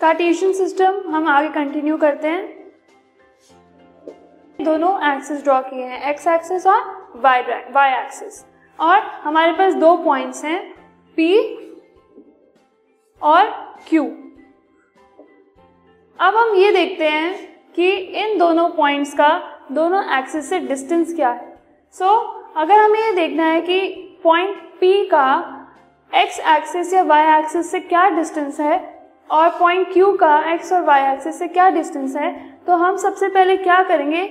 Cartesian 0.00 0.52
system 0.52 1.14
हम 1.14 1.26
आगे 1.28 1.48
continue 1.48 1.96
करते 1.96 2.28
हैं। 2.28 2.72
दोनों 4.60 4.92
एक्सिस 5.12 5.42
ड्रॉ 5.44 5.60
किए 5.60 5.84
हैं। 5.84 6.10
एक्स 6.10 6.26
एक्सिस 6.26 6.66
और 6.66 7.12
वाई 7.16 7.42
वाई 7.72 7.92
एक्सिस 7.92 8.44
और 8.80 8.98
हमारे 8.98 9.52
पास 9.52 9.74
दो 9.74 9.96
पॉइंट्स 9.96 10.44
हैं 10.44 10.74
P 11.18 11.26
और 13.22 13.76
Q 13.88 13.98
अब 16.18 16.36
हम 16.36 16.54
ये 16.54 16.72
देखते 16.72 17.08
हैं 17.08 17.34
कि 17.74 17.90
इन 17.92 18.38
दोनों 18.38 18.68
पॉइंट्स 18.68 19.14
का 19.14 19.28
दोनों 19.72 20.02
एक्सिस 20.18 20.48
से 20.50 20.58
डिस्टेंस 20.58 21.14
क्या 21.14 21.30
है। 21.30 21.62
सो 21.92 22.04
so, 22.04 22.56
अगर 22.56 22.78
हमें 22.78 23.00
ये 23.00 23.12
देखना 23.12 23.44
है 23.44 23.60
कि 23.60 23.80
पॉइंट 24.24 24.56
P 24.82 25.10
का 25.10 25.26
x 26.14 26.40
एक्सिस 26.56 26.94
या 26.94 27.04
y 27.04 27.38
एक्सिस 27.38 27.70
से 27.70 27.80
क्या 27.80 28.08
डिस्टेंस 28.10 28.60
है 28.60 28.99
और 29.30 29.48
पॉइंट 29.58 29.92
Q 29.94 30.16
का 30.20 30.36
x 30.52 30.72
और 30.72 30.84
y 30.86 30.98
एक्सिस 31.12 31.38
से 31.38 31.48
क्या 31.48 31.68
डिस्टेंस 31.70 32.16
है? 32.16 32.30
तो 32.66 32.76
हम 32.76 32.96
सबसे 32.96 33.28
पहले 33.28 33.56
क्या 33.56 33.82
करेंगे? 33.82 34.22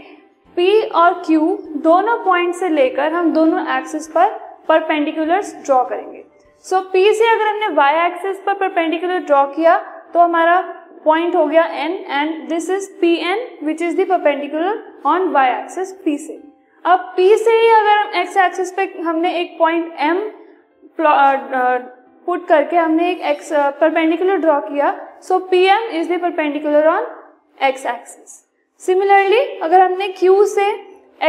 P 0.57 0.91
और 0.93 1.21
Q 1.27 1.57
दोनों 1.83 2.17
पॉइंट 2.25 2.55
से 2.55 2.69
लेकर 2.69 3.13
हम 3.13 3.31
दोनों 3.33 3.65
एक्सिस 3.77 4.07
पर 4.07 4.27
परपेंडिकुलर्स 4.67 5.55
ड्रॉ 5.65 5.83
करेंगे। 5.83 6.23
सो 6.65 6.75
so, 6.75 6.81
P 6.85 7.13
से 7.13 7.27
अगर 7.27 7.47
हमने 7.47 7.67
y 7.75 7.93
एक्सिस 8.05 8.37
पर 8.45 8.53
परपेंडिकुलर 8.53 9.19
ड्रॉ 9.19 9.45
किया 9.45 9.77
तो 10.13 10.19
हमारा 10.19 10.59
पॉइंट 11.05 11.35
हो 11.35 11.45
गया 11.45 11.63
n 11.63 11.91
and 12.09 12.47
this 12.49 12.69
is 12.69 12.89
P 13.01 13.15
N 13.29 13.47
which 13.65 13.81
is 13.81 13.95
the 13.97 14.07
perpendicular 14.09 14.83
on 15.05 15.31
y 15.35 15.45
axis 15.49 15.95
P 16.03 16.17
से। 16.17 16.41
अब 16.85 17.15
P 17.15 17.35
से 17.37 17.51
ही 17.51 17.69
अगर 17.71 17.97
हम 17.97 18.23
x 18.23 18.37
एक्सिस 18.45 18.71
पे 18.71 18.93
हमने 19.05 19.33
एक 19.39 19.55
पॉइंट 19.59 19.93
m 20.09 20.19
पुट 22.29 22.47
करके 22.47 22.77
हमने 22.77 23.09
एक 23.11 23.21
x 23.29 23.51
परपेंडिकुलर 23.79 24.37
ड्रॉ 24.37 24.59
किया। 24.61 24.95
So 25.23 25.39
P 25.51 25.63
M 25.67 25.89
is 25.91 26.11
the 26.11 26.19
perpendicular 26.21 26.87
on 26.87 27.05
x 27.65 27.85
axis 27.87 28.43
similarly 28.81 29.39
अगर 29.59 29.81
हमने 29.81 30.07
Q 30.19 30.45
से 30.47 30.67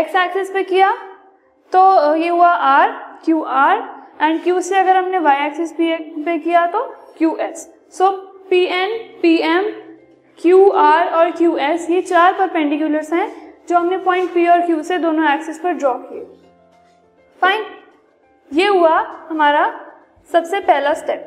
x 0.01 0.17
एक्सिस 0.17 0.51
पे 0.51 0.63
किया 0.65 0.91
तो 1.73 2.15
ये 2.15 2.29
हुआ 2.29 2.53
R 2.67 2.89
Q 3.25 3.43
R 3.43 3.79
and 4.23 4.43
Q 4.45 4.61
से 4.63 4.79
अगर 4.79 4.97
हमने 4.97 5.21
y 5.21 5.35
एक्सिस 5.47 5.73
पे 5.73 6.39
किया 6.39 6.67
तो 6.67 6.85
Q 7.19 7.37
S 7.41 7.69
so 7.99 8.11
P 8.51 8.65
N 8.75 8.97
P 9.23 9.37
M 9.49 9.71
Q 10.39 10.69
R 10.79 11.09
और 11.11 11.31
क्यू 11.31 11.57
एस 11.59 11.91
ये 11.91 12.01
चार 12.03 12.33
परपेंडिकुलर्स 12.39 13.13
हैं, 13.13 13.29
जो 13.69 13.79
हमने 13.79 13.99
पॉइंट 13.99 14.35
P 14.35 14.49
और 14.51 14.67
Q 14.67 14.83
से 14.85 14.99
दोनों 14.99 15.33
एक्सिस 15.33 15.59
पर 15.59 15.73
ड्रॉ 15.73 15.95
किए। 15.95 16.25
फाइन 17.43 17.65
ये 18.51 18.67
हुआ 18.67 18.99
हमारा 19.31 19.67
सबसे 20.33 20.61
पहला 20.61 20.93
स्टेप 20.95 21.27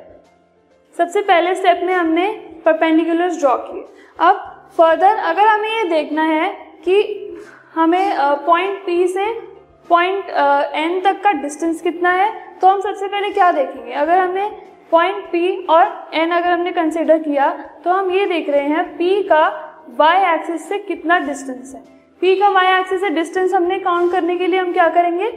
सबसे 0.95 1.21
पहले 1.21 1.53
स्टेप 1.55 1.79
में 1.83 1.93
हमने 1.93 2.27
परपेंडिकुलर्स 2.65 3.39
ड्रॉ 3.39 3.55
किए. 3.57 3.83
अब 4.19 4.35
फर्दर 4.77 5.17
अगर 5.29 5.47
हमें 5.47 5.69
ये 5.69 5.83
देखना 5.83 6.23
है 6.23 6.49
कि 6.85 6.95
हमें 7.75 8.15
पॉइंट 8.45 8.79
uh, 8.79 8.85
P 8.87 9.07
से 9.07 9.25
पॉइंट 9.89 10.29
एन 10.75 10.97
uh, 10.97 11.03
तक 11.05 11.21
का 11.23 11.31
डिस्टेंस 11.31 11.81
कितना 11.81 12.11
है 12.11 12.31
तो 12.61 12.67
हम 12.67 12.81
सबसे 12.81 13.07
पहले 13.07 13.29
क्या 13.29 13.51
देखेंगे? 13.51 13.93
अगर 13.93 14.17
हमें 14.17 14.51
पॉइंट 14.91 15.25
पी 15.25 15.65
और 15.65 16.09
एन 16.13 16.31
अगर 16.31 16.49
हमने 16.49 16.71
कंसिडर 16.71 17.17
किया 17.19 17.49
तो 17.83 17.91
हम 17.91 18.11
ये 18.11 18.25
देख 18.25 18.49
रहे 18.49 18.67
हैं 18.69 18.85
पी 18.97 19.21
का 19.23 19.45
वाई 19.97 20.33
एक्सिस 20.33 20.67
से 20.69 20.77
कितना 20.79 21.19
डिस्टेंस 21.19 21.73
है. 21.75 21.81
पी 22.21 22.35
का 22.39 22.49
वाई 22.49 22.79
एक्सिस 22.79 23.01
से 23.01 23.09
डिस्टेंस 23.09 23.53
हमने 23.53 23.79
काउंट 23.79 24.11
करने 24.11 24.37
के 24.37 24.47
लिए 24.47 24.59
हम 24.59 24.73
क्या 24.73 24.89
करेंगे? 24.89 25.31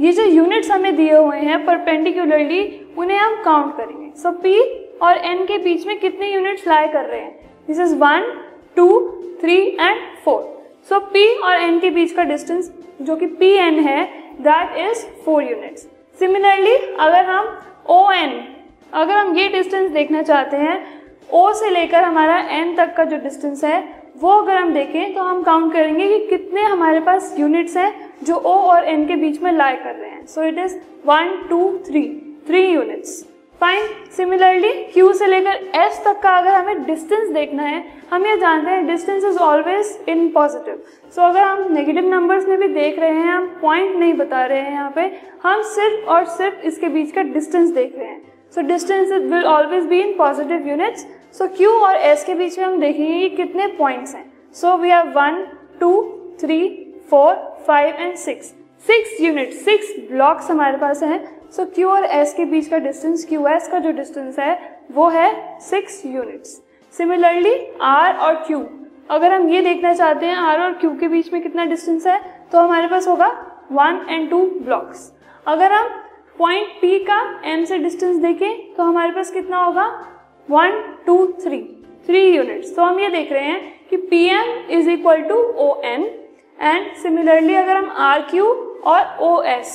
ये 0.00 0.12
जो 0.12 0.24
यूनिट्स 0.24 0.70
हमें 0.70 0.94
दिए 0.96 1.16
हुए 1.16 1.36
हैं 1.36 1.64
परपेंडिकुलरली 1.66 2.60
उन्हें 2.98 3.18
हम 3.18 3.42
काउंट 3.42 3.76
करेंगे। 3.76 4.10
सो 4.16 4.28
so, 4.28 4.34
P 4.36 4.54
और 5.02 5.18
N 5.34 5.46
के 5.46 5.58
बीच 5.58 5.86
में 5.86 5.98
कितने 6.00 6.32
यूनिट्स 6.34 6.68
लाई 6.68 6.88
कर 6.88 7.04
रहे 7.04 7.20
हैं? 7.20 7.50
This 7.66 7.80
is 7.80 7.94
one 7.94 8.32
two 8.76 9.00
three 9.40 9.56
and 9.80 10.00
four 10.24 10.42
so 10.88 10.98
P 11.14 11.26
और 11.44 11.60
N 11.60 11.80
के 11.80 11.90
बीच 11.90 12.12
का 12.12 12.22
डिस्टेंस 12.22 12.72
जो 13.02 13.16
कि 13.16 13.26
पी 13.26 13.50
एन 13.50 13.80
है 13.80 14.04
that 14.40 14.76
is 14.90 15.04
four 15.24 15.42
units 15.42 15.82
similarly 16.18 16.74
अगर 16.76 17.24
हम 17.24 17.58
ओ 17.88 18.10
एन 18.12 18.40
अगर 18.92 19.14
हम 19.14 19.36
ये 19.36 19.48
डिस्टेंस 19.48 19.90
देखना 19.90 20.22
चाहते 20.22 20.56
हैं 20.56 20.99
ओ 21.32 21.52
से 21.54 21.70
लेकर 21.70 22.04
हमारा 22.04 22.38
एन 22.50 22.74
तक 22.76 22.94
का 22.96 23.04
जो 23.04 23.16
डिस्टेंस 23.18 23.64
है, 23.64 23.82
वो 24.16 24.30
अगर 24.32 24.56
हम 24.56 24.72
देखें 24.74 25.14
तो 25.14 25.22
हम 25.22 25.42
काउंट 25.42 25.72
करेंगे 25.72 26.08
कि 26.08 26.26
कितने 26.28 26.62
हमारे 26.62 27.00
पास 27.00 27.34
यूनिट्स 27.38 27.76
हैं 27.76 27.92
जो 28.24 28.34
ओ 28.36 28.52
और 28.52 28.84
एन 28.84 29.06
के 29.06 29.16
बीच 29.16 29.40
में 29.42 29.52
लाई 29.52 29.76
कर 29.76 29.94
रहे 29.94 30.10
हैं। 30.10 30.24
So 30.26 30.42
it 30.44 30.58
is 30.58 30.76
one 31.06 31.36
two 31.50 31.68
three 31.86 32.02
three 32.46 32.62
units 32.64 33.24
fine 33.60 33.86
similarly 34.16 34.68
Q 34.94 35.12
से 35.14 35.26
लेकर 35.26 35.56
S 35.78 35.98
तक 36.04 36.20
का 36.22 36.30
अगर 36.30 36.54
हमें 36.54 36.84
डिस्टेंस 36.84 37.28
देखना 37.30 37.62
है, 37.62 37.84
हम 38.12 38.26
ये 38.26 38.36
जानते 38.36 38.70
हैं 38.70 38.86
distance 38.86 39.24
is 39.24 39.38
always 39.38 40.04
in 40.08 40.28
positive 40.32 40.82
so 41.14 41.22
अगर 41.22 41.40
हम 41.40 41.72
नेगेटिव 41.72 42.08
नंबर्स 42.08 42.48
में 42.48 42.58
भी 42.58 42.68
देख 42.68 42.98
रहे 42.98 43.10
हैं, 43.10 43.26
हम 43.26 43.46
पॉइंट 43.62 43.96
नहीं 43.96 44.14
बता 44.14 44.44
रहे 44.44 44.60
हैं 44.60 44.72
यहाँ 44.72 44.92
पे, 44.94 45.10
हम 45.42 45.62
सिर्फ़ 45.64 46.06
और 46.06 46.24
सिर्फ़ 46.26 46.66
इसके 46.66 46.88
बीच 46.88 47.12
का 47.12 47.22
डिस्टेंस 47.22 47.70
देख 47.70 47.98
रहे 47.98 48.06
हैं। 48.06 48.22
So 48.54 48.60
distance 48.68 49.12
will 49.12 49.44
always 49.46 49.84
be 49.86 50.00
in 50.00 50.16
positive 50.18 50.68
units 50.68 51.06
so 51.34 51.44
so, 51.44 51.50
Q 51.56 51.66
और 51.82 51.96
S 52.06 52.24
के 52.24 52.34
बीच 52.34 52.58
में 52.58 52.64
हम 52.64 52.78
देखेंगे 52.80 53.28
कि 53.28 53.36
कितने 53.36 53.66
पॉइंट्स 53.78 54.14
हैं। 54.14 54.24
So 54.54 54.76
we 54.76 54.88
have 54.90 55.12
one 55.16 55.44
two 55.80 55.92
three 56.40 56.58
four 57.10 57.34
five 57.66 57.96
and 57.98 58.14
six 58.16 58.46
six 58.86 59.20
unit 59.20 59.52
six 59.54 59.94
blocks 60.10 60.50
हमारे 60.50 60.76
पास 60.76 61.02
हैं। 61.02 61.20
सो 61.50 61.62
so, 61.62 61.68
Q 61.78 61.84
और 61.86 62.06
S 62.16 62.32
के 62.34 62.44
बीच 62.44 62.68
का 62.68 62.78
डिस्टेंस 62.78 63.24
क्यू 63.28 63.46
एस 63.46 63.68
का 63.68 63.78
जो 63.78 63.92
डिस्टेंस 63.92 64.38
है 64.38 64.58
वो 64.92 65.08
है 65.08 65.58
सिक्स 65.60 66.02
यूनिट्स 66.06 66.60
सिमिलरली 66.94 67.54
R 67.84 68.18
और 68.18 68.44
Q. 68.48 68.62
अगर 69.10 69.32
हम 69.32 69.48
ये 69.48 69.60
देखना 69.62 69.94
चाहते 69.94 70.26
हैं 70.26 70.36
R 70.36 70.60
और 70.60 70.78
Q 70.82 70.98
के 71.00 71.08
बीच 71.08 71.32
में 71.32 71.42
कितना 71.42 71.64
डिस्टेंस 71.64 72.06
है 72.06 72.20
तो 72.52 72.58
हमारे 72.58 72.88
पास 72.88 73.08
होगा 73.08 73.28
वन 73.72 74.06
एंड 74.10 74.30
टू 74.30 74.44
ब्लॉक्स 74.62 75.10
अगर 75.46 75.72
हम 75.72 75.88
पॉइंट 76.38 76.80
P 76.84 76.98
का 77.06 77.20
M 77.54 77.66
से 77.66 77.78
डिस्टेंस 77.78 78.16
देखें 78.16 78.74
तो 78.74 78.82
हमारे 78.82 79.12
पास 79.12 79.30
कितना 79.30 79.64
होगा? 79.64 79.86
One 80.50 80.80
two 81.06 81.26
three 81.42 81.58
three 82.06 82.20
units 82.26 82.74
तो 82.76 82.82
हम 82.82 83.00
ये 83.00 83.08
देख 83.10 83.32
रहे 83.32 83.44
हैं 83.44 83.60
कि 83.90 83.96
P 83.96 84.24
M 84.28 84.48
is 84.70 84.90
equal 84.90 85.22
to 85.22 85.34
O 85.34 85.74
N 85.84 86.04
and 86.58 86.94
similarly 86.96 87.54
अगर 87.54 87.76
हम 87.76 87.90
आर 88.04 88.20
क्यू 88.30 88.46
और 88.84 89.16
ओ 89.20 89.40
एस 89.48 89.74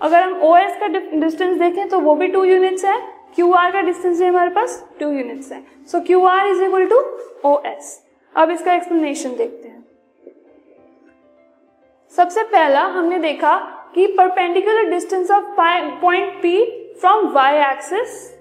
अगर 0.00 0.22
हम 0.22 0.40
ओ 0.42 0.56
एस 0.56 0.76
का 0.80 0.86
डिस्टेंस 0.86 1.58
देखें 1.58 1.88
तो 1.88 2.00
वो 2.00 2.14
भी 2.14 2.28
टू 2.28 2.44
यूनिट्स 2.44 2.84
है। 2.84 2.96
क्यू 3.34 3.52
आर 3.52 3.70
का 3.70 3.80
डिस्टेंस 3.80 4.18
भी 4.18 4.26
हमारे 4.26 4.50
पास 4.50 4.82
टू 5.00 5.10
यूनिट्स 5.10 5.52
है। 5.52 5.62
So 5.86 6.00
Q 6.00 6.24
R 6.26 6.46
is 6.46 6.62
equal 6.64 6.86
to 6.86 6.98
O 7.44 7.60
S 7.66 8.00
अब 8.34 8.50
इसका 8.50 8.74
एक्सप्लेनेशन 8.74 9.34
देखते 9.36 9.68
हैं। 9.68 9.84
सबसे 12.12 12.42
पहला 12.44 12.80
हमने 12.88 13.18
देखा 13.18 13.56
कि 13.94 14.06
perpendicular 14.18 14.90
distance 14.90 15.30
of 15.30 15.44
point 16.00 16.32
P 16.42 16.64
from 17.00 17.28
y 17.32 17.58
axis 17.72 18.32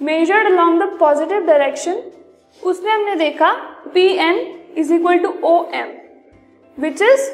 measured 0.00 0.46
along 0.46 0.82
the 0.82 0.86
positive 1.00 1.46
direction 1.46 2.00
उसमें 2.62 2.90
हमने 2.92 3.14
देखा 3.16 3.52
P 3.94 4.06
N 4.18 4.38
is 4.78 4.92
equal 4.94 5.18
to 5.18 5.32
O 5.44 5.64
M 5.74 5.88
which 6.78 7.02
is 7.02 7.28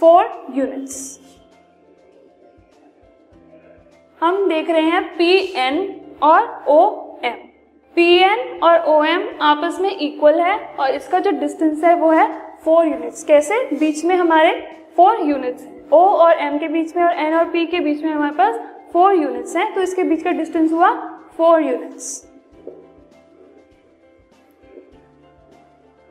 four 0.00 0.24
units 0.54 1.18
हम 4.20 4.48
देख 4.48 4.70
रहे 4.70 4.90
हैं 4.90 5.02
पी 5.16 5.32
एन 5.56 5.78
और 6.22 6.64
ओ 6.68 6.82
एम 7.24 7.36
पी 7.96 8.06
एन 8.18 8.38
और 8.62 8.84
ओ 8.88 9.02
एम 9.04 9.28
आपस 9.42 9.78
में 9.80 9.90
इक्वल 9.90 10.40
है 10.40 10.58
और 10.80 10.90
इसका 10.90 11.18
जो 11.18 11.30
डिस्टेंस 11.30 11.84
है 11.84 11.94
वो 11.94 12.10
है 12.10 12.28
फोर 12.64 12.86
यूनिट्स 12.86 13.24
कैसे? 13.24 13.58
बीच 13.80 14.04
में 14.04 14.14
हमारे 14.16 14.52
फोर 14.96 15.20
यूनिट्स 15.28 15.66
ओ 15.92 15.98
और 15.98 16.40
एम 16.40 16.58
के 16.58 16.68
बीच 16.68 16.96
में 16.96 17.02
और 17.04 17.18
एन 17.18 17.34
और 17.34 17.44
पी 17.44 17.64
के 17.66 17.80
बीच 17.80 18.02
में 18.04 18.12
हमारे 18.12 18.34
पास 18.34 18.60
फोर 18.92 19.14
यूनिट्स 19.14 19.56
हैं. 19.56 19.72
तो 19.74 19.82
इसके 19.82 20.02
बीच 20.02 20.22
का 20.22 20.30
डिस्टेंस 20.32 20.72
हुआ 20.72 20.90
units 21.40 22.26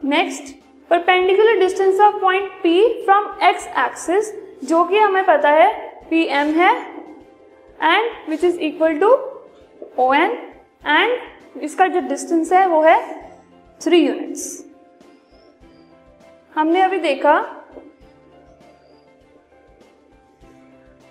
next 0.04 0.56
perpendicular 0.90 1.60
distance 1.60 2.00
of 2.00 2.16
point 2.16 2.52
P 2.52 3.04
from 3.06 3.40
x 3.44 3.68
axis 3.68 4.34
जो 4.64 4.84
कि 4.84 4.98
हमें 4.98 5.26
पता 5.26 5.50
है 5.50 5.90
एम 6.14 6.48
है 6.48 6.74
and 7.81 8.30
which 8.30 8.44
is 8.44 8.60
equal 8.60 9.00
to 9.00 9.10
O 9.98 10.14
N 10.14 10.31
and 10.88 11.62
इसका 11.64 11.88
जो 11.88 12.00
डिस्टेंस 12.00 12.54
है 12.54 12.68
वो 12.68 12.82
है 12.82 13.22
थ्री 13.84 14.08
यूनिट्स 14.08 14.66
हमने 16.56 16.82
अभी 16.82 16.98
देखा, 16.98 17.66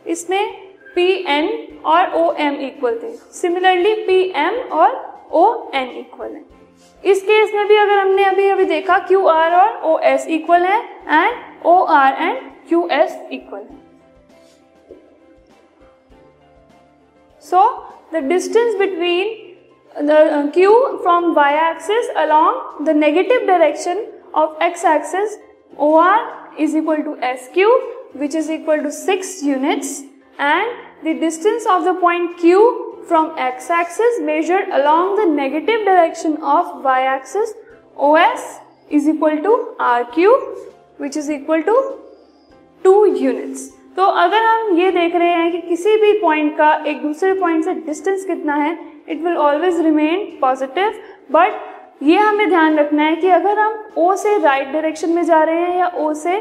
इसमें 0.07 0.68
पी 0.95 1.07
एन 1.29 1.49
और 1.87 2.13
ओ 2.17 2.33
एम 2.41 2.55
इक्वल 2.67 2.99
थे। 3.03 3.11
सिमिलरली 3.35 3.95
पी 4.07 4.21
एम 4.37 4.55
और 4.73 4.95
ओ 5.33 5.47
एन 5.75 5.89
इक्वल 5.99 6.29
है। 6.29 6.45
इस 7.05 7.23
केस 7.23 7.53
में 7.55 7.67
भी 7.69 7.77
अगर 7.77 7.99
हमने 7.99 8.25
अभी 8.25 8.49
अभी 8.49 8.65
देखा 8.67 8.99
क्यू 9.09 9.25
आर 9.27 9.55
और 9.55 9.81
ओ 9.85 9.99
एस 10.05 10.27
इक्वल 10.29 10.65
है 10.65 10.79
and 11.09 11.67
O 11.67 11.79
R 11.97 12.23
and 12.23 12.39
Q 12.69 12.87
S 12.93 13.19
equal 13.33 13.61
है। 13.61 13.77
So 17.45 17.63
the 18.13 18.25
distance 18.25 18.75
between 18.79 20.07
the 20.07 20.51
Q 20.55 20.73
from 21.03 21.33
y 21.35 21.55
axis 21.71 22.09
along 22.17 22.87
the 22.87 22.97
negative 22.97 23.47
direction 23.47 24.05
of 24.37 24.63
x 24.65 24.85
axis 24.87 25.39
O 25.79 25.95
R 25.99 26.63
is 26.63 26.77
equal 26.79 27.03
to 27.03 27.17
S 27.25 27.51
Q 27.55 27.69
which 28.17 28.35
is 28.37 28.53
equal 28.53 28.81
to 28.81 28.91
six 28.93 29.41
units 29.45 30.01
and 30.39 30.69
the 31.03 31.15
distance 31.15 31.67
of 31.67 31.85
the 31.85 31.95
point 31.95 32.37
q 32.39 33.05
from 33.09 33.33
x 33.37 33.71
axis 33.71 34.21
measured 34.21 34.69
along 34.71 35.17
the 35.17 35.27
negative 35.27 35.85
direction 35.85 36.37
of 36.43 36.85
y 36.85 37.01
axis 37.07 37.55
os 37.97 38.45
is 38.91 39.09
equal 39.09 39.43
to 39.47 39.55
rq 39.79 40.29
which 40.99 41.17
is 41.17 41.31
equal 41.31 41.63
to 41.63 41.77
2 42.85 42.95
units 43.17 43.69
तो 43.97 44.05
अगर 44.23 44.43
हम 44.45 44.77
ये 44.79 44.91
देख 44.93 45.15
रहे 45.17 45.33
हैं 45.35 45.51
कि 45.53 45.61
किसी 45.69 45.97
भी 46.01 46.13
पॉइंट 46.21 46.57
का 46.57 46.73
एक 46.87 47.03
दूसरे 47.03 47.33
पॉइंट 47.35 47.65
से 47.65 47.73
डिस्टेंस 47.75 48.25
कितना 48.25 48.55
है 48.55 48.77
it 49.09 49.23
will 49.23 49.37
always 49.37 49.81
remain 49.81 50.27
positive 50.41 51.01
but 51.33 52.03
ये 52.03 52.19
हमें 52.19 52.49
ध्यान 52.49 52.79
रखना 52.79 53.05
है 53.05 53.17
कि 53.17 53.29
अगर 53.29 53.59
हम 53.59 53.85
ओ 53.97 54.15
से 54.17 54.37
राइट 54.39 54.61
right 54.61 54.73
डायरेक्शन 54.73 55.11
में 55.11 55.23
जा 55.25 55.43
रहे 55.43 55.61
हैं 55.61 55.79
या 55.79 55.91
ओ 55.97 56.13
से 56.15 56.39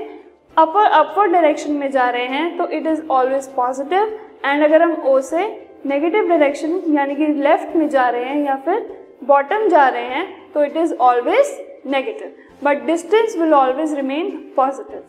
अपर 0.57 0.85
अपवर्ड 0.85 1.31
डायरेक्शन 1.31 1.71
में 1.71 1.89
जा 1.91 2.09
रहे 2.09 2.25
हैं 2.27 2.57
तो 2.57 2.67
it 2.69 2.87
is 2.87 3.01
always 3.11 3.47
positive 3.55 4.19
and 4.45 4.63
अगर 4.63 4.81
हम 4.81 4.93
ओ 5.05 5.19
से 5.21 5.45
नेगेटिव 5.85 6.29
डायरेक्शन 6.29 6.81
यानी 6.87 7.15
कि 7.15 7.27
लेफ़्ट 7.43 7.75
में 7.75 7.87
जा 7.89 8.07
रहे 8.09 8.23
हैं 8.23 8.45
या 8.45 8.55
फिर 8.65 8.89
बॉटम 9.23 9.67
जा 9.69 9.87
रहे 9.87 10.05
हैं 10.05 10.51
तो 10.53 10.63
it 10.63 10.77
is 10.77 10.93
always 11.01 11.57
negative 11.87 12.33
but 12.63 12.85
distance 12.85 13.37
will 13.37 13.53
always 13.53 13.93
remain 13.93 14.31
positive 14.55 15.03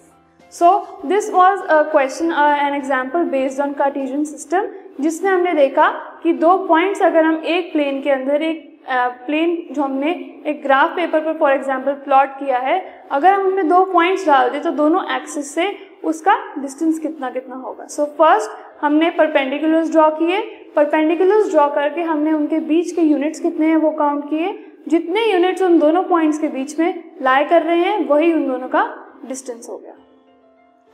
so 0.53 0.71
this 1.06 1.31
was 1.33 1.61
a 1.61 1.83
question 1.91 2.33
an 2.67 2.75
example 2.75 3.25
based 3.31 3.61
on 3.61 3.73
Cartesian 3.73 4.25
system 4.25 4.69
जिसमें 5.00 5.31
हमने 5.31 5.53
देखा 5.55 5.89
कि 6.23 6.33
दो 6.35 6.56
पॉइंट्स 6.69 7.03
अगर 7.03 7.25
हम 7.25 7.43
एक 7.47 7.73
प्लेन 7.73 8.00
के 8.03 8.11
अंदर, 8.11 8.43
एक 8.43 8.68
प्लेन 8.90 9.56
जो 9.73 9.82
हमने 9.82 10.11
एक 10.46 10.62
ग्राफ 10.62 10.90
पेपर 10.96 11.20
पर 11.20 11.38
फॉर 11.38 11.52
एग्जांपल 11.52 11.93
प्लॉट 12.05 12.29
किया 12.38 12.58
है 12.58 12.79
अगर 13.11 13.32
हम 13.32 13.46
उनमें 13.46 13.69
दो 13.69 13.85
पॉइंट्स 13.85 14.26
डाल 14.26 14.50
दें 14.50 14.61
तो 14.62 14.70
दोनों 14.70 15.02
एक्सिस 15.17 15.55
से 15.55 15.67
उसका 16.05 16.37
डिस्टेंस 16.58 16.99
कितना 16.99 17.31
कितना 17.31 17.56
होगा। 17.56 17.87
सो 17.87 18.02
so, 18.02 18.08
फ़र्स्ट 18.08 18.50
हमने 18.82 19.11
परपेंडिकुलर्स 19.11 19.90
ड्रॉ 19.90 20.08
किए। 20.11 20.40
परपेंडिकुलर्स 20.76 21.50
ड्रॉ 21.50 21.69
करके 21.69 22.02
हमने 22.02 22.32
उनके 22.32 22.61
बीच 22.61 22.93
के 22.93 23.02
यूनिट्स 23.02 23.40
कितने 23.40 23.67
हैं 23.67 23.76
वो 23.76 23.90
काउंट 23.90 24.29
किए। 24.31 24.58
जितने 24.88 25.25
यूनिट्स 25.25 25.62
उन 25.62 25.79
दोनों 25.79 26.02
पॉइंट्स 26.02 26.38
के 26.38 26.49
बीच 26.49 26.79
में 26.81 27.02
लाए 27.23 27.44
कर 27.44 27.62
रहे 27.62 27.79
हैं 27.79 28.06
वही 28.08 28.32
उन 28.32 28.46
दोनों 28.49 28.69
का 28.69 28.85
डिस्टेंस 29.26 29.69
हो 29.69 29.79
गया। 29.79 29.94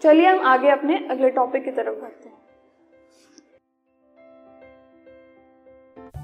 चलिए 0.02 0.26
हम 0.26 0.40
आगे 0.40 0.68
अपने 0.68 1.06
अगले 1.10 1.30
टॉपिक 1.30 1.64
की 1.64 1.70
तरफ़ 1.70 2.00
बढ़ते 2.00 2.28
हैं। 2.28 2.33